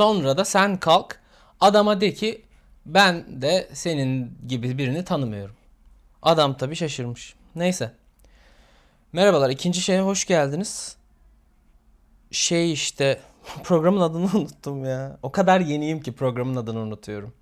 Sonra 0.00 0.36
da 0.36 0.44
sen 0.44 0.76
kalk 0.76 1.20
adama 1.60 2.00
de 2.00 2.14
ki 2.14 2.42
ben 2.86 3.42
de 3.42 3.68
senin 3.72 4.38
gibi 4.48 4.78
birini 4.78 5.04
tanımıyorum. 5.04 5.54
Adam 6.22 6.56
tabii 6.56 6.76
şaşırmış. 6.76 7.34
Neyse. 7.54 7.92
Merhabalar 9.12 9.50
ikinci 9.50 9.80
şeye 9.80 10.00
hoş 10.00 10.26
geldiniz. 10.26 10.96
Şey 12.30 12.72
işte 12.72 13.20
programın 13.64 14.00
adını 14.00 14.24
unuttum 14.34 14.84
ya. 14.84 15.18
O 15.22 15.32
kadar 15.32 15.60
yeniyim 15.60 16.00
ki 16.00 16.12
programın 16.12 16.56
adını 16.56 16.78
unutuyorum. 16.78 17.32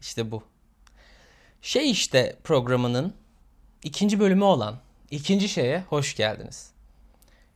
İşte 0.00 0.30
bu. 0.30 0.42
Şey 1.62 1.90
işte 1.90 2.36
programının 2.44 3.14
ikinci 3.82 4.20
bölümü 4.20 4.44
olan 4.44 4.78
ikinci 5.10 5.48
şeye 5.48 5.80
hoş 5.80 6.16
geldiniz. 6.16 6.70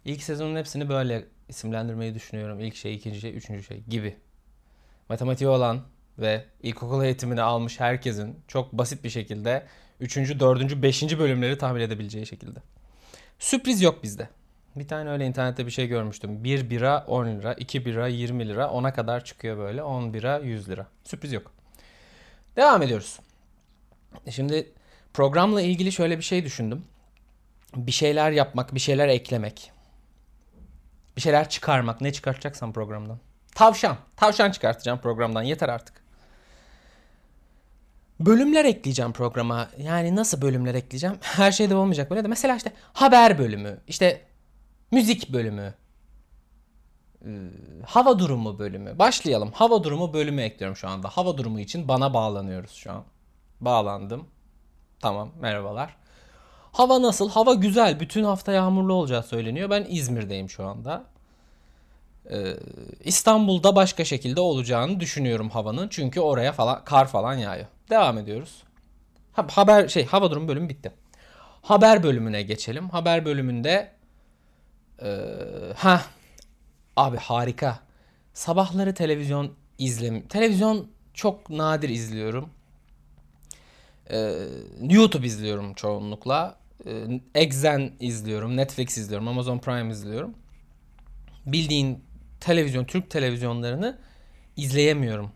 İlk 0.04 0.22
sezonun 0.22 0.56
hepsini 0.56 0.88
böyle 0.88 1.24
isimlendirmeyi 1.48 2.14
düşünüyorum. 2.14 2.60
İlk 2.60 2.76
şey, 2.76 2.94
ikinci 2.94 3.20
şey, 3.20 3.36
üçüncü 3.36 3.62
şey 3.62 3.80
gibi. 3.80 4.16
Matematiği 5.08 5.48
olan 5.48 5.80
ve 6.18 6.44
ilkokul 6.62 7.04
eğitimini 7.04 7.42
almış 7.42 7.80
herkesin 7.80 8.40
çok 8.48 8.72
basit 8.72 9.04
bir 9.04 9.10
şekilde 9.10 9.66
üçüncü, 10.00 10.40
dördüncü, 10.40 10.82
beşinci 10.82 11.18
bölümleri 11.18 11.58
tahmin 11.58 11.80
edebileceği 11.80 12.26
şekilde. 12.26 12.58
Sürpriz 13.38 13.82
yok 13.82 14.02
bizde. 14.02 14.28
Bir 14.76 14.88
tane 14.88 15.10
öyle 15.10 15.26
internette 15.26 15.66
bir 15.66 15.70
şey 15.70 15.86
görmüştüm. 15.86 16.44
Bir 16.44 16.70
bira 16.70 17.04
10 17.08 17.26
lira, 17.26 17.54
iki 17.54 17.86
bira 17.86 18.08
20 18.08 18.48
lira, 18.48 18.64
10'a 18.64 18.92
kadar 18.92 19.24
çıkıyor 19.24 19.58
böyle. 19.58 19.82
10 19.82 20.14
bira 20.14 20.38
100 20.38 20.68
lira. 20.68 20.86
Sürpriz 21.04 21.32
yok. 21.32 21.52
Devam 22.56 22.82
ediyoruz. 22.82 23.20
Şimdi 24.30 24.72
programla 25.14 25.62
ilgili 25.62 25.92
şöyle 25.92 26.18
bir 26.18 26.22
şey 26.22 26.44
düşündüm. 26.44 26.84
Bir 27.76 27.92
şeyler 27.92 28.30
yapmak, 28.30 28.74
bir 28.74 28.80
şeyler 28.80 29.08
eklemek. 29.08 29.72
Bir 31.16 31.20
şeyler 31.20 31.48
çıkarmak. 31.48 32.00
Ne 32.00 32.12
çıkartacaksam 32.12 32.72
programdan. 32.72 33.18
Tavşan. 33.54 33.96
Tavşan 34.16 34.50
çıkartacağım 34.50 34.98
programdan. 34.98 35.42
Yeter 35.42 35.68
artık. 35.68 36.04
Bölümler 38.20 38.64
ekleyeceğim 38.64 39.12
programa. 39.12 39.68
Yani 39.78 40.16
nasıl 40.16 40.42
bölümler 40.42 40.74
ekleyeceğim? 40.74 41.16
Her 41.20 41.52
şeyde 41.52 41.76
olmayacak 41.76 42.10
böyle 42.10 42.24
de. 42.24 42.28
Mesela 42.28 42.56
işte 42.56 42.72
haber 42.92 43.38
bölümü. 43.38 43.80
işte 43.88 44.22
müzik 44.90 45.32
bölümü. 45.32 45.74
Hava 47.86 48.18
durumu 48.18 48.58
bölümü. 48.58 48.98
Başlayalım. 48.98 49.50
Hava 49.52 49.84
durumu 49.84 50.14
bölümü 50.14 50.42
ekliyorum 50.42 50.76
şu 50.76 50.88
anda. 50.88 51.08
Hava 51.08 51.38
durumu 51.38 51.60
için 51.60 51.88
bana 51.88 52.14
bağlanıyoruz 52.14 52.70
şu 52.72 52.92
an. 52.92 53.04
Bağlandım. 53.60 54.26
Tamam 55.00 55.30
merhabalar. 55.40 55.96
Hava 56.72 57.02
nasıl? 57.02 57.30
Hava 57.30 57.54
güzel. 57.54 58.00
Bütün 58.00 58.24
hafta 58.24 58.52
yağmurlu 58.52 58.92
olacağı 58.92 59.22
söyleniyor. 59.22 59.70
Ben 59.70 59.86
İzmir'deyim 59.88 60.50
şu 60.50 60.66
anda. 60.66 61.04
Ee, 62.30 62.56
İstanbul'da 63.04 63.76
başka 63.76 64.04
şekilde 64.04 64.40
olacağını 64.40 65.00
düşünüyorum 65.00 65.50
havanın. 65.50 65.88
Çünkü 65.88 66.20
oraya 66.20 66.52
falan 66.52 66.84
kar 66.84 67.06
falan 67.08 67.34
yağıyor. 67.34 67.66
Devam 67.90 68.18
ediyoruz. 68.18 68.62
Ha- 69.32 69.46
haber 69.50 69.88
şey 69.88 70.06
hava 70.06 70.30
durumu 70.30 70.48
bölümü 70.48 70.68
bitti. 70.68 70.92
Haber 71.62 72.02
bölümüne 72.02 72.42
geçelim. 72.42 72.88
Haber 72.88 73.24
bölümünde 73.24 73.92
ha 75.76 76.02
abi 76.96 77.16
harika. 77.16 77.78
Sabahları 78.34 78.94
televizyon 78.94 79.52
izlem 79.78 80.22
televizyon 80.28 80.90
çok 81.14 81.50
nadir 81.50 81.88
izliyorum. 81.88 82.50
Ee, 84.10 84.32
YouTube 84.80 85.26
izliyorum 85.26 85.74
çoğunlukla. 85.74 86.56
Ee, 86.86 87.20
Exen 87.34 87.92
izliyorum, 88.00 88.56
Netflix 88.56 88.98
izliyorum, 88.98 89.28
Amazon 89.28 89.58
Prime 89.58 89.90
izliyorum. 89.92 90.34
Bildiğin 91.46 92.04
televizyon, 92.44 92.84
Türk 92.84 93.10
televizyonlarını 93.10 93.98
izleyemiyorum. 94.56 95.30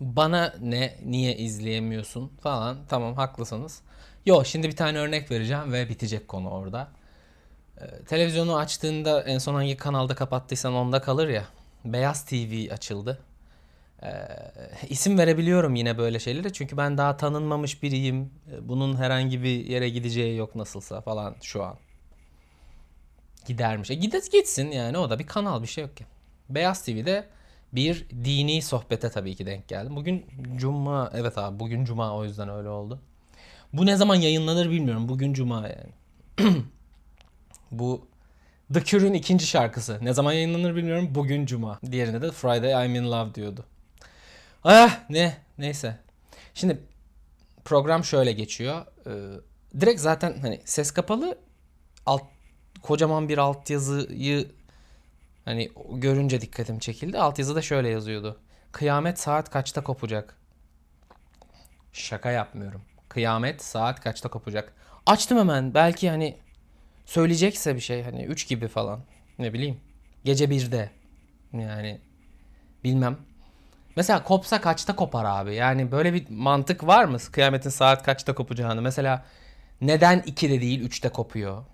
Bana 0.00 0.54
ne, 0.60 0.98
niye 1.04 1.36
izleyemiyorsun 1.36 2.28
falan. 2.40 2.76
Tamam 2.88 3.14
haklısınız. 3.14 3.80
Yo 4.26 4.44
şimdi 4.44 4.68
bir 4.68 4.76
tane 4.76 4.98
örnek 4.98 5.30
vereceğim 5.30 5.72
ve 5.72 5.88
bitecek 5.88 6.28
konu 6.28 6.50
orada. 6.50 6.88
Ee, 7.80 8.04
televizyonu 8.04 8.56
açtığında 8.56 9.22
en 9.22 9.38
son 9.38 9.54
hangi 9.54 9.76
kanalda 9.76 10.14
kapattıysan 10.14 10.74
onda 10.74 11.00
kalır 11.02 11.28
ya. 11.28 11.44
Beyaz 11.84 12.24
TV 12.24 12.72
açıldı. 12.72 13.18
Ee, 14.02 14.08
isim 14.88 15.18
verebiliyorum 15.18 15.74
yine 15.74 15.98
böyle 15.98 16.18
şeylere 16.18 16.52
çünkü 16.52 16.76
ben 16.76 16.98
daha 16.98 17.16
tanınmamış 17.16 17.82
biriyim. 17.82 18.30
Ee, 18.52 18.68
Bunun 18.68 18.96
herhangi 18.96 19.42
bir 19.42 19.66
yere 19.66 19.88
gideceği 19.88 20.36
yok 20.36 20.54
nasılsa 20.56 21.00
falan 21.00 21.36
şu 21.42 21.64
an. 21.64 21.76
Gidermiş. 23.44 23.90
E 23.90 23.94
gides 23.94 24.30
gitsin 24.30 24.70
yani 24.70 24.98
o 24.98 25.10
da 25.10 25.18
bir 25.18 25.26
kanal 25.26 25.62
bir 25.62 25.66
şey 25.66 25.84
yok 25.84 25.96
ki. 25.96 26.06
Beyaz 26.48 26.84
TV'de 26.84 27.28
bir 27.72 28.06
dini 28.24 28.62
sohbete 28.62 29.10
tabii 29.10 29.36
ki 29.36 29.46
denk 29.46 29.68
geldim. 29.68 29.96
Bugün 29.96 30.26
cuma 30.56 31.10
evet 31.14 31.38
abi 31.38 31.60
bugün 31.60 31.84
cuma 31.84 32.16
o 32.16 32.24
yüzden 32.24 32.48
öyle 32.48 32.68
oldu. 32.68 33.00
Bu 33.72 33.86
ne 33.86 33.96
zaman 33.96 34.14
yayınlanır 34.14 34.70
bilmiyorum. 34.70 35.08
Bugün 35.08 35.32
cuma 35.32 35.68
yani. 35.68 36.54
Bu 37.70 38.06
The 38.74 38.84
Cure'ün 38.84 39.12
ikinci 39.12 39.46
şarkısı. 39.46 39.98
Ne 40.02 40.12
zaman 40.12 40.32
yayınlanır 40.32 40.76
bilmiyorum. 40.76 41.08
Bugün 41.14 41.46
cuma. 41.46 41.78
Diğerinde 41.90 42.22
de 42.22 42.30
Friday 42.30 42.86
I'm 42.86 42.94
in 42.94 43.04
Love 43.04 43.34
diyordu. 43.34 43.64
Ah 44.64 45.00
ne 45.10 45.36
neyse. 45.58 45.98
Şimdi 46.54 46.78
program 47.64 48.04
şöyle 48.04 48.32
geçiyor. 48.32 48.86
Ee, 49.06 49.80
direkt 49.80 50.00
zaten 50.00 50.38
hani 50.42 50.60
ses 50.64 50.90
kapalı 50.90 51.38
alt 52.06 52.22
kocaman 52.82 53.28
bir 53.28 53.38
altyazıyı 53.38 54.50
hani 55.44 55.70
görünce 55.92 56.40
dikkatim 56.40 56.78
çekildi. 56.78 57.18
Altyazıda 57.18 57.62
şöyle 57.62 57.88
yazıyordu. 57.88 58.40
Kıyamet 58.72 59.18
saat 59.18 59.50
kaçta 59.50 59.82
kopacak? 59.82 60.36
Şaka 61.92 62.30
yapmıyorum. 62.30 62.82
Kıyamet 63.08 63.62
saat 63.62 64.00
kaçta 64.00 64.28
kopacak? 64.28 64.74
Açtım 65.06 65.38
hemen. 65.38 65.74
Belki 65.74 66.10
hani 66.10 66.36
söyleyecekse 67.06 67.74
bir 67.74 67.80
şey 67.80 68.02
hani 68.02 68.24
3 68.24 68.48
gibi 68.48 68.68
falan. 68.68 69.00
Ne 69.38 69.52
bileyim. 69.52 69.80
Gece 70.24 70.44
1'de. 70.44 70.90
Yani 71.52 72.00
bilmem. 72.84 73.18
Mesela 73.96 74.24
kopsa 74.24 74.60
kaçta 74.60 74.96
kopar 74.96 75.24
abi? 75.24 75.54
Yani 75.54 75.92
böyle 75.92 76.14
bir 76.14 76.30
mantık 76.30 76.86
var 76.86 77.04
mı? 77.04 77.18
Kıyametin 77.32 77.70
saat 77.70 78.02
kaçta 78.02 78.34
kopacağını. 78.34 78.82
Mesela 78.82 79.24
neden 79.80 80.20
2'de 80.20 80.60
değil 80.60 80.90
3'te 80.90 81.08
kopuyor? 81.08 81.64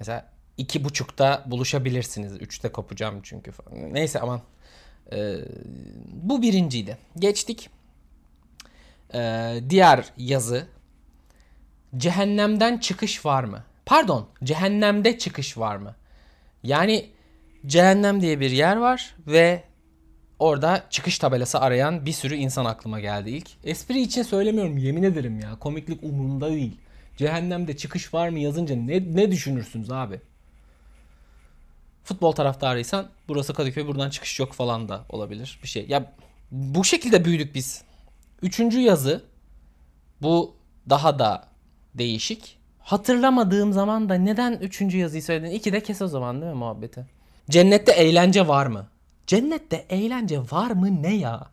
Mesela 0.00 0.30
iki 0.56 0.84
buçukta 0.84 1.44
buluşabilirsiniz. 1.46 2.32
Üçte 2.32 2.72
kopacağım 2.72 3.20
çünkü 3.22 3.50
falan. 3.50 3.94
Neyse 3.94 4.20
aman. 4.20 4.40
Ee, 5.12 5.36
bu 6.12 6.42
birinciydi. 6.42 6.98
Geçtik. 7.18 7.70
Ee, 9.14 9.60
diğer 9.70 10.04
yazı. 10.16 10.66
Cehennemden 11.96 12.78
çıkış 12.78 13.26
var 13.26 13.44
mı? 13.44 13.64
Pardon. 13.86 14.28
Cehennemde 14.44 15.18
çıkış 15.18 15.58
var 15.58 15.76
mı? 15.76 15.94
Yani 16.62 17.10
cehennem 17.66 18.20
diye 18.20 18.40
bir 18.40 18.50
yer 18.50 18.76
var 18.76 19.14
ve 19.26 19.62
orada 20.38 20.84
çıkış 20.90 21.18
tabelası 21.18 21.60
arayan 21.60 22.06
bir 22.06 22.12
sürü 22.12 22.34
insan 22.34 22.64
aklıma 22.64 23.00
geldi 23.00 23.30
ilk. 23.30 23.48
Espri 23.64 24.00
için 24.00 24.22
söylemiyorum 24.22 24.78
yemin 24.78 25.02
ederim 25.02 25.40
ya. 25.40 25.58
Komiklik 25.58 26.02
umurumda 26.02 26.50
değil. 26.50 26.76
Cehennemde 27.20 27.76
çıkış 27.76 28.14
var 28.14 28.28
mı 28.28 28.38
yazınca 28.38 28.76
ne, 28.76 29.14
ne 29.14 29.30
düşünürsünüz 29.30 29.90
abi? 29.90 30.20
Futbol 32.04 32.32
taraftarıysan 32.32 33.08
burası 33.28 33.54
Kadıköy 33.54 33.86
buradan 33.86 34.10
çıkış 34.10 34.38
yok 34.38 34.52
falan 34.52 34.88
da 34.88 35.04
olabilir 35.08 35.58
bir 35.62 35.68
şey. 35.68 35.86
Ya 35.88 36.12
bu 36.50 36.84
şekilde 36.84 37.24
büyüdük 37.24 37.54
biz. 37.54 37.82
Üçüncü 38.42 38.80
yazı 38.80 39.24
bu 40.22 40.54
daha 40.90 41.18
da 41.18 41.48
değişik. 41.94 42.58
Hatırlamadığım 42.78 43.72
zaman 43.72 44.08
da 44.08 44.14
neden 44.14 44.52
üçüncü 44.52 44.98
yazıyı 44.98 45.22
söyledin? 45.22 45.50
İki 45.54 45.72
de 45.72 45.82
kes 45.82 46.02
o 46.02 46.08
zaman 46.08 46.40
değil 46.40 46.52
mi 46.52 46.58
muhabbeti? 46.58 47.06
Cennette 47.50 47.92
eğlence 47.92 48.48
var 48.48 48.66
mı? 48.66 48.86
Cennette 49.26 49.86
eğlence 49.90 50.40
var 50.40 50.70
mı 50.70 51.02
ne 51.02 51.16
ya? 51.16 51.50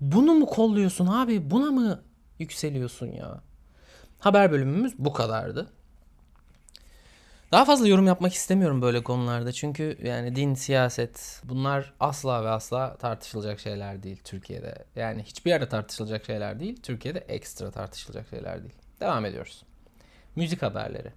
Bunu 0.00 0.34
mu 0.34 0.46
kolluyorsun 0.46 1.06
abi? 1.06 1.50
Buna 1.50 1.70
mı 1.70 2.02
yükseliyorsun 2.38 3.06
ya? 3.06 3.40
Haber 4.20 4.52
bölümümüz 4.52 4.98
bu 4.98 5.12
kadardı. 5.12 5.72
Daha 7.52 7.64
fazla 7.64 7.88
yorum 7.88 8.06
yapmak 8.06 8.34
istemiyorum 8.34 8.82
böyle 8.82 9.02
konularda. 9.02 9.52
Çünkü 9.52 9.98
yani 10.04 10.36
din, 10.36 10.54
siyaset 10.54 11.42
bunlar 11.44 11.92
asla 12.00 12.44
ve 12.44 12.48
asla 12.48 12.96
tartışılacak 12.96 13.60
şeyler 13.60 14.02
değil 14.02 14.20
Türkiye'de. 14.24 14.84
Yani 14.96 15.22
hiçbir 15.22 15.50
yerde 15.50 15.68
tartışılacak 15.68 16.24
şeyler 16.24 16.60
değil. 16.60 16.82
Türkiye'de 16.82 17.18
ekstra 17.18 17.70
tartışılacak 17.70 18.28
şeyler 18.30 18.62
değil. 18.62 18.74
Devam 19.00 19.24
ediyoruz. 19.24 19.62
Müzik 20.36 20.62
haberleri. 20.62 21.12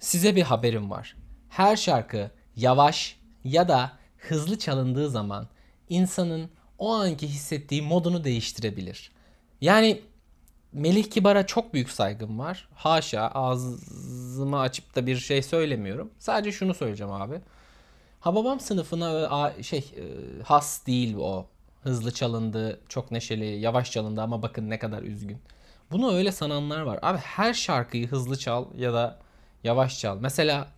Size 0.00 0.36
bir 0.36 0.42
haberim 0.42 0.90
var. 0.90 1.16
Her 1.48 1.76
şarkı 1.76 2.30
yavaş 2.56 3.20
ya 3.44 3.68
da 3.68 3.92
hızlı 4.18 4.58
çalındığı 4.58 5.10
zaman 5.10 5.48
insanın 5.88 6.50
o 6.78 6.94
anki 6.94 7.28
hissettiği 7.28 7.82
modunu 7.82 8.24
değiştirebilir. 8.24 9.10
Yani 9.60 10.02
Melih 10.76 11.10
Kibar'a 11.10 11.46
çok 11.46 11.74
büyük 11.74 11.90
saygım 11.90 12.38
var. 12.38 12.68
Haşa 12.74 13.28
ağzımı 13.34 14.60
açıp 14.60 14.96
da 14.96 15.06
bir 15.06 15.16
şey 15.16 15.42
söylemiyorum. 15.42 16.10
Sadece 16.18 16.52
şunu 16.52 16.74
söyleyeceğim 16.74 17.12
abi. 17.12 17.40
Hababam 18.20 18.60
sınıfına 18.60 19.52
şey 19.62 19.78
e, 19.78 20.04
has 20.42 20.86
değil 20.86 21.16
o. 21.16 21.46
Hızlı 21.82 22.14
çalındı, 22.14 22.80
çok 22.88 23.10
neşeli, 23.10 23.44
yavaş 23.44 23.90
çalındı 23.90 24.22
ama 24.22 24.42
bakın 24.42 24.70
ne 24.70 24.78
kadar 24.78 25.02
üzgün. 25.02 25.38
Bunu 25.90 26.14
öyle 26.14 26.32
sananlar 26.32 26.80
var. 26.80 26.98
Abi 27.02 27.18
her 27.18 27.54
şarkıyı 27.54 28.08
hızlı 28.08 28.38
çal 28.38 28.66
ya 28.78 28.92
da 28.92 29.18
yavaş 29.64 30.00
çal. 30.00 30.18
Mesela 30.20 30.68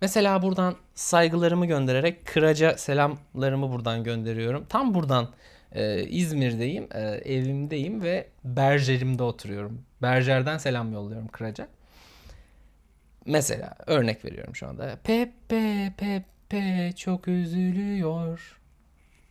mesela 0.00 0.42
buradan 0.42 0.76
saygılarımı 0.94 1.66
göndererek 1.66 2.26
Kıraca 2.26 2.78
selamlarımı 2.78 3.72
buradan 3.72 4.04
gönderiyorum. 4.04 4.66
Tam 4.68 4.94
buradan 4.94 5.28
e, 5.72 6.02
İzmir'deyim, 6.02 6.88
e, 6.94 7.00
evimdeyim 7.00 8.02
ve 8.02 8.28
Berjer'imde 8.44 9.22
oturuyorum. 9.22 9.82
Berjer'den 10.02 10.58
selam 10.58 10.92
yolluyorum 10.92 11.28
Kıraca. 11.28 11.68
Mesela 13.26 13.74
örnek 13.86 14.24
veriyorum 14.24 14.56
şu 14.56 14.68
anda. 14.68 14.98
Pepe 15.04 15.92
Pepe 15.96 16.92
çok 16.96 17.28
üzülüyor. 17.28 18.60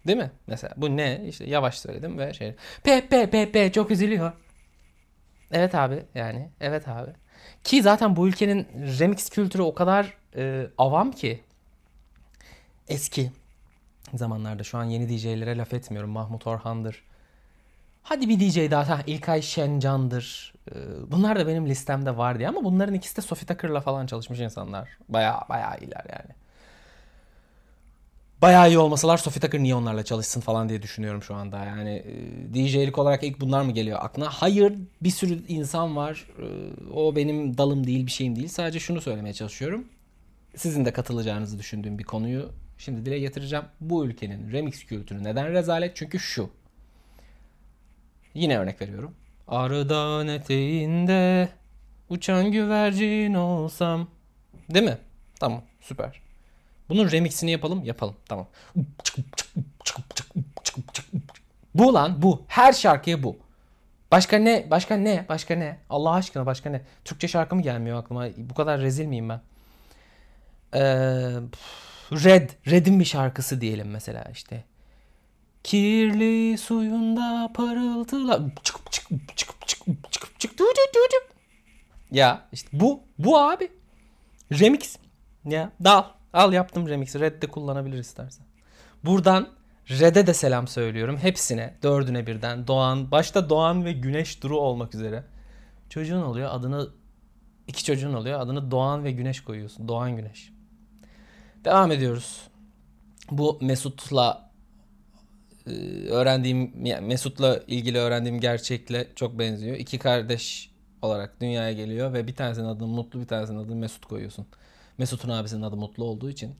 Değil 0.08 0.18
mi? 0.18 0.32
Mesela 0.48 0.74
bu 0.78 0.98
ne? 0.98 1.22
İşte 1.28 1.46
yavaş 1.46 1.80
söyledim 1.80 2.18
ve 2.18 2.34
şey. 2.34 2.56
Pepe 2.84 3.30
Pepe 3.30 3.72
çok 3.72 3.92
üzülüyor. 3.92 4.32
Evet 5.52 5.76
abi 5.76 6.04
yani. 6.16 6.50
Evet 6.62 6.88
abi. 6.88 7.12
Ki 7.64 7.82
zaten 7.82 8.16
bu 8.16 8.28
ülkenin 8.28 8.68
remix 9.00 9.30
kültürü 9.30 9.62
o 9.62 9.74
kadar 9.74 10.18
e, 10.36 10.68
avam 10.78 11.12
ki. 11.12 11.44
Eski 12.88 13.32
zamanlarda 14.16 14.64
şu 14.64 14.78
an 14.78 14.84
yeni 14.84 15.10
DJ'lere 15.10 15.58
laf 15.58 15.74
etmiyorum. 15.74 16.10
Mahmut 16.10 16.48
Orhan'dır. 16.48 17.04
Hadi 18.04 18.30
bir 18.30 18.40
DJ 18.40 18.72
daha. 18.72 18.90
Ha, 18.90 19.02
İlkay 19.08 19.42
Şencan'dır. 19.42 20.54
Ee, 20.72 20.76
Bunlar 21.12 21.40
da 21.40 21.48
benim 21.48 21.68
listemde 21.68 22.18
var 22.18 22.40
diye 22.40 22.48
ama 22.50 22.64
bunların 22.64 22.96
ikisi 22.96 23.18
de 23.18 23.22
Sophie 23.22 23.46
Tucker'la 23.48 23.82
falan 23.82 24.06
çalışmış 24.08 24.40
insanlar. 24.40 24.90
Baya 25.10 25.40
baya 25.50 25.78
iyiler 25.78 26.06
yani. 26.10 26.36
Bayağı 28.42 28.70
iyi 28.70 28.78
olmasalar 28.80 29.18
Sophie 29.18 29.42
Tucker 29.42 29.64
niye 29.64 29.76
onlarla 29.76 30.04
çalışsın 30.06 30.42
falan 30.42 30.70
diye 30.70 30.82
düşünüyorum 30.82 31.24
şu 31.24 31.36
anda. 31.36 31.66
Yani 31.66 31.90
e, 31.90 32.54
DJ'lik 32.54 32.98
olarak 32.98 33.24
ilk 33.24 33.42
bunlar 33.42 33.62
mı 33.62 33.72
geliyor 33.72 34.00
aklına? 34.02 34.30
Hayır 34.30 34.74
bir 35.02 35.10
sürü 35.10 35.48
insan 35.48 35.96
var. 35.96 36.28
E, 36.40 36.46
O 36.94 37.16
benim 37.16 37.58
dalım 37.58 37.88
değil 37.88 38.06
bir 38.06 38.12
şeyim 38.12 38.36
değil. 38.36 38.48
Sadece 38.48 38.80
şunu 38.80 39.02
söylemeye 39.02 39.34
çalışıyorum. 39.34 39.86
Sizin 40.56 40.86
de 40.86 40.94
katılacağınızı 40.94 41.60
düşündüğüm 41.60 42.00
bir 42.00 42.04
konuyu 42.04 42.50
şimdi 42.78 43.06
dile 43.06 43.20
getireceğim. 43.20 43.66
Bu 43.82 44.06
ülkenin 44.06 44.52
remix 44.52 44.86
kültürü 44.86 45.24
neden 45.24 45.52
rezalet? 45.52 45.96
Çünkü 45.96 46.20
şu. 46.20 46.50
Yine 48.34 48.60
örnek 48.60 48.82
veriyorum. 48.82 49.16
Arı 49.48 49.90
dağın 49.90 50.28
eteğinde 50.28 51.50
uçan 52.10 52.52
güvercin 52.52 53.34
olsam. 53.34 54.08
Değil 54.70 54.86
mi? 54.86 54.98
Tamam 55.40 55.62
süper. 55.82 56.22
Bunun 56.90 57.12
remixini 57.12 57.52
yapalım 57.52 57.84
yapalım. 57.84 58.16
Tamam. 58.26 58.48
Bu 61.76 61.94
lan 61.94 62.22
bu. 62.22 62.44
Her 62.48 62.74
şarkıya 62.74 63.24
bu. 63.24 63.38
Başka 64.12 64.38
ne? 64.38 64.68
Başka 64.72 64.96
ne? 64.96 65.26
Başka 65.30 65.56
ne? 65.56 65.78
Allah 65.90 66.12
aşkına 66.12 66.46
başka 66.46 66.70
ne? 66.70 66.82
Türkçe 67.06 67.28
şarkı 67.28 67.56
mı 67.56 67.62
gelmiyor 67.62 68.00
aklıma? 68.00 68.28
Bu 68.38 68.54
kadar 68.54 68.82
rezil 68.82 69.06
miyim 69.06 69.30
ben? 69.30 69.42
Ee, 70.74 71.32
Red. 72.12 72.50
Red'in 72.68 73.00
bir 73.00 73.06
şarkısı 73.06 73.62
diyelim 73.62 73.90
mesela 73.92 74.24
işte. 74.32 74.64
Kirli 75.64 76.58
suyunda 76.58 77.52
parıltıla 77.54 78.42
çıkıp 78.64 78.92
çıkıp 78.92 79.38
çıkıp 79.38 79.68
çıkıp 79.68 80.12
çıkıp 80.12 80.40
çıkıp. 80.40 80.58
Ya 82.12 82.48
işte 82.52 82.70
bu 82.74 83.04
bu 83.20 83.40
abi. 83.40 83.72
Remix. 84.52 84.98
Ya 85.46 85.72
dal. 85.84 86.04
Al 86.34 86.54
yaptım 86.54 86.88
remix'i. 86.88 87.20
Red'de 87.20 87.48
kullanabilir 87.48 87.98
istersen. 87.98 88.46
Buradan 89.04 89.48
Red'e 89.90 90.28
de 90.28 90.34
selam 90.34 90.68
söylüyorum. 90.68 91.18
Hepsine. 91.18 91.78
Dördüne 91.84 92.28
birden. 92.28 92.68
Doğan. 92.68 93.12
Başta 93.12 93.50
Doğan 93.50 93.86
ve 93.86 93.94
Güneş 93.94 94.44
Duru 94.44 94.58
olmak 94.58 94.96
üzere. 94.96 95.24
Çocuğun 95.90 96.22
oluyor. 96.22 96.50
Adını 96.54 96.90
iki 97.68 97.84
çocuğun 97.84 98.14
oluyor. 98.14 98.40
Adını 98.40 98.72
Doğan 98.72 99.04
ve 99.04 99.12
Güneş 99.12 99.42
koyuyorsun. 99.42 99.88
Doğan 99.88 100.16
Güneş. 100.16 100.57
Devam 101.68 101.92
ediyoruz. 101.92 102.42
Bu 103.32 103.58
Mesut'la 103.62 104.52
e, 105.68 105.72
öğrendiğim 106.10 106.72
Mesut'la 107.02 107.60
ilgili 107.68 107.98
öğrendiğim 107.98 108.40
gerçekle 108.40 109.08
çok 109.16 109.40
benziyor. 109.40 109.78
İki 109.78 110.00
kardeş 110.00 110.72
olarak 111.02 111.42
dünyaya 111.42 111.72
geliyor 111.72 112.14
ve 112.14 112.28
bir 112.28 112.36
tanesinin 112.36 112.66
adını 112.66 112.88
Mutlu 112.88 113.20
bir 113.20 113.28
tanesinin 113.28 113.58
adını 113.58 113.76
Mesut 113.76 114.06
koyuyorsun. 114.06 114.46
Mesut'un 114.98 115.30
abisinin 115.30 115.62
adı 115.62 115.76
Mutlu 115.76 116.04
olduğu 116.04 116.30
için. 116.30 116.56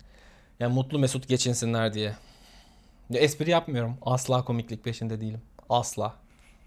Yani 0.60 0.74
Mutlu 0.74 1.00
Mesut 1.00 1.28
geçinsinler 1.28 1.94
diye. 1.94 2.16
Ya 3.10 3.20
espri 3.20 3.52
yapmıyorum. 3.52 3.98
Asla 4.02 4.46
komiklik 4.46 4.84
peşinde 4.84 5.22
değilim. 5.22 5.42
Asla. 5.70 6.16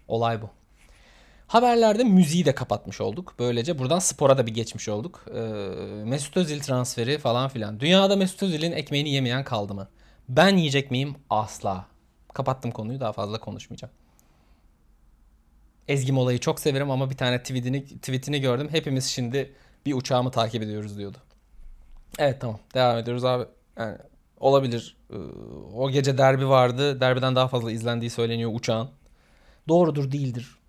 Olay 0.07 0.41
bu. 0.41 0.49
Haberlerde 1.51 2.03
müziği 2.03 2.45
de 2.45 2.55
kapatmış 2.55 3.01
olduk. 3.01 3.35
Böylece 3.39 3.79
buradan 3.79 3.99
spora 3.99 4.37
da 4.37 4.47
bir 4.47 4.53
geçmiş 4.53 4.89
olduk. 4.89 5.25
Ee, 5.35 5.39
Mesut 6.05 6.37
Özil 6.37 6.59
transferi 6.59 7.17
falan 7.17 7.49
filan. 7.49 7.79
Dünyada 7.79 8.15
Mesut 8.15 8.43
Özil'in 8.43 8.71
ekmeğini 8.71 9.09
yemeyen 9.09 9.43
kaldı 9.43 9.73
mı? 9.73 9.87
Ben 10.29 10.57
yiyecek 10.57 10.91
miyim? 10.91 11.15
Asla. 11.29 11.85
Kapattım 12.33 12.71
konuyu 12.71 12.99
daha 12.99 13.13
fazla 13.13 13.39
konuşmayacağım. 13.39 13.93
Ezgi 15.87 16.11
Mola'yı 16.11 16.39
çok 16.39 16.59
severim 16.59 16.91
ama 16.91 17.09
bir 17.09 17.17
tane 17.17 17.39
tweetini, 17.39 17.85
tweetini 17.85 18.41
gördüm. 18.41 18.67
Hepimiz 18.71 19.05
şimdi 19.05 19.53
bir 19.85 19.93
uçağımı 19.93 20.31
takip 20.31 20.63
ediyoruz 20.63 20.97
diyordu. 20.97 21.17
Evet 22.19 22.41
tamam 22.41 22.59
devam 22.73 22.97
ediyoruz 22.97 23.25
abi. 23.25 23.45
Yani 23.77 23.97
olabilir. 24.39 24.97
Ee, 25.13 25.15
O 25.75 25.89
gece 25.89 26.17
derbi 26.17 26.49
vardı. 26.49 26.99
Derbiden 26.99 27.35
daha 27.35 27.47
fazla 27.47 27.71
izlendiği 27.71 28.09
söyleniyor 28.09 28.51
uçağın. 28.53 28.89
Doğrudur 29.67 30.11
değildir. 30.11 30.60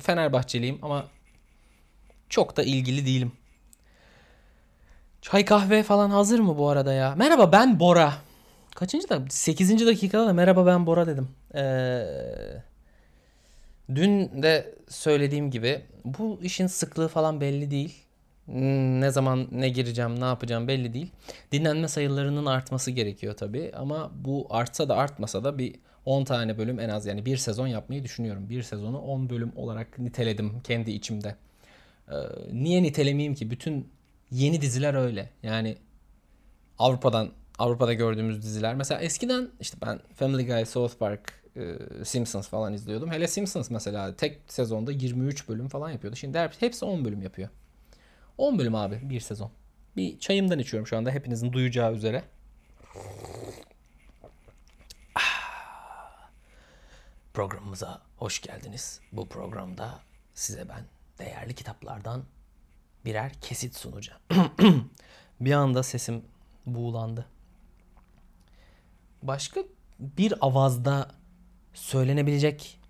Fenerbahçeliyim 0.00 0.78
ama 0.82 1.06
çok 2.28 2.56
da 2.56 2.62
ilgili 2.62 3.06
değilim. 3.06 3.32
Çay 5.22 5.44
kahve 5.44 5.82
falan 5.82 6.10
hazır 6.10 6.40
mı 6.40 6.58
bu 6.58 6.68
arada 6.68 6.92
ya? 6.92 7.14
Merhaba 7.14 7.52
ben 7.52 7.80
Bora. 7.80 8.12
Kaçıncı 8.74 9.08
da? 9.08 9.22
8. 9.28 9.86
dakikada 9.86 10.26
da 10.26 10.32
merhaba 10.32 10.66
ben 10.66 10.86
Bora 10.86 11.06
dedim. 11.06 11.28
Ee, 11.54 12.62
dün 13.94 14.42
de 14.42 14.74
söylediğim 14.88 15.50
gibi 15.50 15.82
bu 16.04 16.38
işin 16.42 16.66
sıklığı 16.66 17.08
falan 17.08 17.40
belli 17.40 17.70
değil. 17.70 18.02
Ne 19.00 19.10
zaman 19.10 19.48
ne 19.50 19.68
gireceğim, 19.68 20.20
ne 20.20 20.24
yapacağım 20.24 20.68
belli 20.68 20.94
değil. 20.94 21.12
Dinlenme 21.52 21.88
sayılarının 21.88 22.46
artması 22.46 22.90
gerekiyor 22.90 23.36
tabii. 23.36 23.72
Ama 23.76 24.10
bu 24.14 24.46
artsa 24.50 24.88
da 24.88 24.96
artmasa 24.96 25.44
da 25.44 25.58
bir 25.58 25.74
10 26.06 26.24
tane 26.24 26.58
bölüm 26.58 26.80
en 26.80 26.88
az 26.88 27.06
yani 27.06 27.26
bir 27.26 27.36
sezon 27.36 27.66
yapmayı 27.66 28.04
düşünüyorum. 28.04 28.48
Bir 28.48 28.62
sezonu 28.62 28.98
10 28.98 29.30
bölüm 29.30 29.52
olarak 29.56 29.98
niteledim 29.98 30.60
kendi 30.64 30.90
içimde. 30.90 31.36
Ee, 32.08 32.14
niye 32.52 32.82
nitelemeyeyim 32.82 33.34
ki? 33.34 33.50
Bütün 33.50 33.88
yeni 34.30 34.60
diziler 34.60 34.94
öyle. 34.94 35.30
Yani 35.42 35.76
Avrupa'dan 36.78 37.30
Avrupa'da 37.58 37.92
gördüğümüz 37.92 38.42
diziler. 38.42 38.74
Mesela 38.74 39.00
eskiden 39.00 39.48
işte 39.60 39.78
ben 39.86 40.00
Family 40.14 40.46
Guy, 40.46 40.64
South 40.64 40.98
Park, 40.98 41.32
e, 41.56 41.74
Simpsons 42.04 42.48
falan 42.48 42.72
izliyordum. 42.72 43.10
Hele 43.10 43.28
Simpsons 43.28 43.70
mesela 43.70 44.16
tek 44.16 44.40
sezonda 44.48 44.92
23 44.92 45.48
bölüm 45.48 45.68
falan 45.68 45.90
yapıyordu. 45.90 46.16
Şimdi 46.16 46.38
hepsi 46.60 46.84
10 46.84 47.04
bölüm 47.04 47.22
yapıyor. 47.22 47.48
10 48.38 48.58
bölüm 48.58 48.74
abi 48.74 49.00
bir 49.02 49.20
sezon. 49.20 49.50
Bir 49.96 50.18
çayımdan 50.18 50.58
içiyorum 50.58 50.86
şu 50.86 50.96
anda 50.96 51.10
hepinizin 51.10 51.52
duyacağı 51.52 51.94
üzere. 51.94 52.22
Programımıza 57.36 58.02
hoş 58.16 58.40
geldiniz. 58.40 59.00
Bu 59.12 59.28
programda 59.28 60.00
size 60.34 60.68
ben 60.68 60.84
değerli 61.18 61.54
kitaplardan 61.54 62.24
birer 63.04 63.32
kesit 63.40 63.76
sunacağım. 63.76 64.20
bir 65.40 65.52
anda 65.52 65.82
sesim 65.82 66.24
buğulandı. 66.66 67.26
Başka 69.22 69.60
bir 69.98 70.34
avazda 70.40 71.10
söylenebilecek 71.74 72.80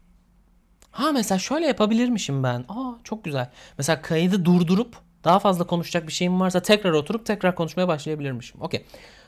Ha 0.90 1.12
mesela 1.12 1.38
şöyle 1.38 1.66
yapabilirmişim 1.66 2.42
ben. 2.42 2.64
Aa 2.68 2.92
çok 3.04 3.24
güzel. 3.24 3.50
Mesela 3.78 4.02
kaydı 4.02 4.44
durdurup 4.44 4.96
daha 5.24 5.38
fazla 5.38 5.66
konuşacak 5.66 6.06
bir 6.06 6.12
şeyim 6.12 6.40
varsa 6.40 6.62
tekrar 6.62 6.92
oturup 6.92 7.26
tekrar 7.26 7.54
konuşmaya 7.54 7.88
başlayabilirmişim. 7.88 8.62
Okey. 8.62 8.86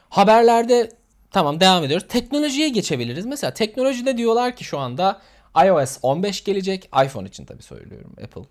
Haberlerde 0.09 0.91
tamam 1.31 1.61
devam 1.61 1.85
ediyoruz. 1.85 2.07
Teknolojiye 2.09 2.69
geçebiliriz. 2.69 3.27
Mesela 3.27 3.55
teknolojide 3.55 4.17
diyorlar 4.17 4.57
ki 4.57 4.65
şu 4.65 4.79
anda 4.79 5.21
iOS 5.67 5.99
15 6.03 6.45
gelecek. 6.45 6.91
iPhone 7.05 7.29
için 7.29 7.45
tabii 7.45 7.63
söylüyorum 7.63 8.17
Apple. 8.25 8.43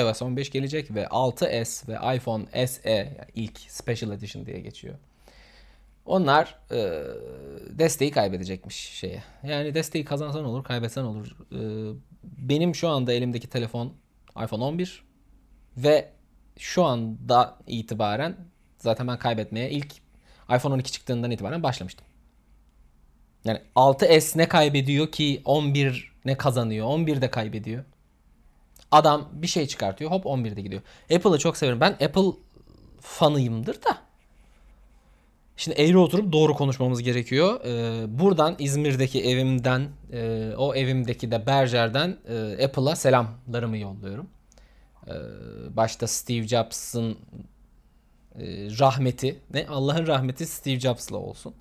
iOS 0.00 0.22
15 0.22 0.50
gelecek 0.50 0.94
ve 0.94 1.04
6s 1.04 1.88
ve 1.88 2.16
iPhone 2.16 2.66
SE 2.66 2.90
yani 2.90 3.30
ilk 3.34 3.58
Special 3.58 4.12
Edition 4.12 4.46
diye 4.46 4.60
geçiyor. 4.60 4.94
Onlar 6.06 6.58
e, 6.70 7.02
desteği 7.78 8.10
kaybedecekmiş 8.10 8.76
şeye. 8.76 9.22
Yani 9.42 9.74
desteği 9.74 10.04
kazansan 10.04 10.44
olur, 10.44 10.64
kaybetsen 10.64 11.02
olur. 11.02 11.36
E, 11.52 11.60
benim 12.22 12.74
şu 12.74 12.88
anda 12.88 13.12
elimdeki 13.12 13.48
telefon 13.48 13.92
iPhone 14.44 14.64
11 14.64 15.04
ve 15.76 16.08
şu 16.58 16.84
anda 16.84 17.58
itibaren 17.66 18.36
zaten 18.78 19.08
ben 19.08 19.18
kaybetmeye 19.18 19.70
ilk 19.70 19.94
iPhone 20.56 20.74
12 20.74 20.92
çıktığından 20.92 21.30
itibaren 21.30 21.62
başlamıştım. 21.62 22.06
Yani 23.46 23.60
6S 23.76 24.38
ne 24.38 24.48
kaybediyor 24.48 25.12
ki 25.12 25.42
11 25.44 26.12
ne 26.24 26.36
kazanıyor? 26.36 26.86
11 26.86 27.20
de 27.20 27.30
kaybediyor. 27.30 27.84
Adam 28.92 29.28
bir 29.32 29.46
şey 29.46 29.66
çıkartıyor 29.66 30.10
hop 30.10 30.24
11'de 30.24 30.62
gidiyor. 30.62 30.82
Apple'ı 31.14 31.38
çok 31.38 31.56
severim. 31.56 31.80
Ben 31.80 31.90
Apple 31.90 32.32
fanıyımdır 33.00 33.74
da. 33.74 33.98
Şimdi 35.56 35.80
eğri 35.80 35.98
oturup 35.98 36.32
doğru 36.32 36.54
konuşmamız 36.54 37.02
gerekiyor. 37.02 37.60
Ee, 37.64 38.18
buradan 38.18 38.56
İzmir'deki 38.58 39.24
evimden, 39.24 39.88
e, 40.12 40.52
o 40.56 40.74
evimdeki 40.74 41.30
de 41.30 41.46
Berger'den 41.46 42.16
e, 42.28 42.64
Apple'a 42.64 42.96
selamlarımı 42.96 43.78
yolluyorum. 43.78 44.26
Ee, 45.08 45.12
başta 45.76 46.06
Steve 46.06 46.48
Jobs'ın 46.48 47.18
e, 48.34 48.44
rahmeti, 48.78 49.40
ne 49.54 49.66
Allah'ın 49.66 50.06
rahmeti 50.06 50.46
Steve 50.46 50.80
Jobs'la 50.80 51.16
olsun. 51.16 51.54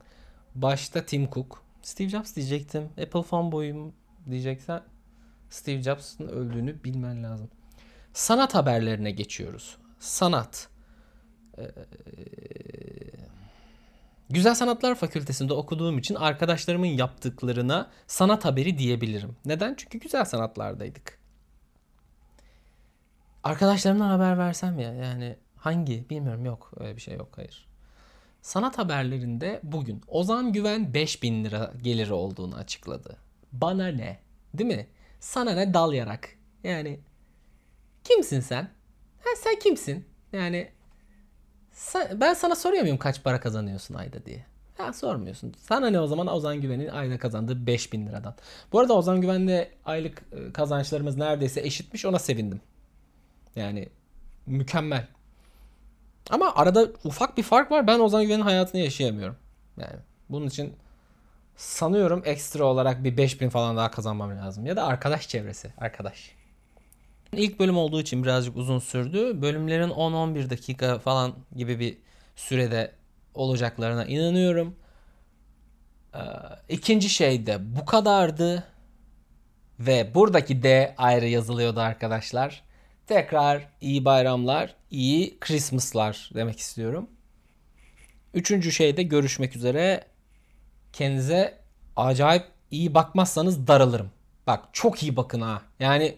Başta 0.55 1.05
Tim 1.05 1.29
Cook, 1.31 1.64
Steve 1.85 2.09
Jobs 2.09 2.35
diyecektim. 2.35 2.83
Apple 2.83 3.23
fanboyum 3.23 3.93
diyeceksen 4.29 4.81
Steve 5.49 5.81
Jobs'ın 5.81 6.27
öldüğünü 6.27 6.83
bilmen 6.83 7.23
lazım. 7.23 7.49
Sanat 8.13 8.55
haberlerine 8.55 9.11
geçiyoruz. 9.11 9.77
Sanat. 9.99 10.69
Ee, 11.57 11.63
Güzel 14.29 14.55
Sanatlar 14.55 14.95
Fakültesinde 14.95 15.53
okuduğum 15.53 15.97
için 15.97 16.15
arkadaşlarımın 16.15 16.87
yaptıklarına 16.87 17.91
sanat 18.07 18.45
haberi 18.45 18.77
diyebilirim. 18.77 19.35
Neden? 19.45 19.75
Çünkü 19.77 19.99
güzel 19.99 20.25
sanatlardaydık. 20.25 21.19
Arkadaşlarımdan 23.43 24.09
haber 24.09 24.37
versem 24.37 24.79
ya 24.79 24.93
yani 24.93 25.35
hangi 25.55 26.09
bilmiyorum 26.09 26.45
yok 26.45 26.71
öyle 26.79 26.95
bir 26.95 27.01
şey 27.01 27.15
yok 27.15 27.29
hayır. 27.35 27.67
Sanat 28.45 28.77
haberlerinde 28.77 29.59
bugün 29.63 30.01
Ozan 30.07 30.53
Güven 30.53 30.93
5000 30.93 31.43
lira 31.45 31.73
geliri 31.81 32.13
olduğunu 32.13 32.55
açıkladı. 32.55 33.17
Bana 33.53 33.87
ne? 33.87 34.19
Değil 34.53 34.75
mi? 34.75 34.87
Sana 35.19 35.51
ne 35.51 35.73
dal 35.73 35.93
yarak? 35.93 36.29
Yani 36.63 36.99
kimsin 38.03 38.39
sen? 38.39 38.63
Ha, 39.19 39.29
sen 39.37 39.59
kimsin? 39.59 40.05
Yani 40.33 40.69
sen- 41.71 42.21
ben 42.21 42.33
sana 42.33 42.55
soruyor 42.55 42.81
muyum 42.81 42.97
kaç 42.97 43.23
para 43.23 43.39
kazanıyorsun 43.39 43.95
ayda 43.95 44.25
diye? 44.25 44.45
Ha 44.77 44.93
sormuyorsun. 44.93 45.53
Sana 45.57 45.89
ne 45.89 45.99
o 45.99 46.07
zaman 46.07 46.27
Ozan 46.27 46.61
Güven'in 46.61 46.87
ayda 46.87 47.17
kazandığı 47.17 47.67
5000 47.67 48.07
liradan. 48.07 48.35
Bu 48.71 48.79
arada 48.79 48.93
Ozan 48.93 49.21
Güven'le 49.21 49.67
aylık 49.85 50.23
e, 50.31 50.53
kazançlarımız 50.53 51.17
neredeyse 51.17 51.61
eşitmiş 51.61 52.05
ona 52.05 52.19
sevindim. 52.19 52.61
Yani 53.55 53.89
mükemmel. 54.45 55.07
Ama 56.29 56.55
arada 56.55 56.87
ufak 57.03 57.37
bir 57.37 57.43
fark 57.43 57.71
var. 57.71 57.87
Ben 57.87 57.99
Ozan 57.99 58.23
Güven'in 58.23 58.41
hayatını 58.41 58.81
yaşayamıyorum. 58.81 59.35
Yani 59.77 59.95
bunun 60.29 60.47
için 60.47 60.73
sanıyorum 61.55 62.21
ekstra 62.25 62.63
olarak 62.63 63.03
bir 63.03 63.17
5000 63.17 63.49
falan 63.49 63.77
daha 63.77 63.91
kazanmam 63.91 64.37
lazım. 64.37 64.65
Ya 64.65 64.75
da 64.75 64.85
arkadaş 64.85 65.29
çevresi. 65.29 65.73
Arkadaş. 65.77 66.31
İlk 67.33 67.59
bölüm 67.59 67.77
olduğu 67.77 68.01
için 68.01 68.23
birazcık 68.23 68.57
uzun 68.57 68.79
sürdü. 68.79 69.41
Bölümlerin 69.41 69.89
10-11 69.89 70.49
dakika 70.49 70.99
falan 70.99 71.35
gibi 71.55 71.79
bir 71.79 71.97
sürede 72.35 72.91
olacaklarına 73.33 74.05
inanıyorum. 74.05 74.75
Ee, 76.15 76.19
ikinci 76.69 77.09
şey 77.09 77.45
de 77.45 77.75
bu 77.75 77.85
kadardı. 77.85 78.63
Ve 79.79 80.15
buradaki 80.15 80.63
D 80.63 80.95
ayrı 80.97 81.27
yazılıyordu 81.27 81.79
arkadaşlar. 81.79 82.63
Tekrar 83.07 83.69
iyi 83.81 84.05
bayramlar, 84.05 84.75
iyi 84.91 85.39
Christmas'lar 85.39 86.29
demek 86.33 86.59
istiyorum. 86.59 87.09
Üçüncü 88.33 88.71
şeyde 88.71 89.03
görüşmek 89.03 89.55
üzere. 89.55 90.03
Kendinize 90.93 91.57
acayip 91.95 92.45
iyi 92.71 92.93
bakmazsanız 92.93 93.67
darılırım. 93.67 94.11
Bak 94.47 94.69
çok 94.73 95.03
iyi 95.03 95.15
bakın 95.15 95.41
ha. 95.41 95.61
Yani 95.79 96.17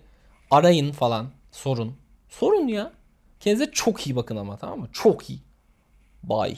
arayın 0.52 0.92
falan 0.92 1.32
sorun. 1.52 1.98
Sorun 2.30 2.68
ya. 2.68 2.92
Kendinize 3.40 3.72
çok 3.72 4.08
iyi 4.08 4.16
bakın 4.16 4.36
ama 4.36 4.58
tamam 4.58 4.80
mı? 4.80 4.90
Çok 4.94 5.30
iyi. 5.30 5.40
Bye. 6.24 6.58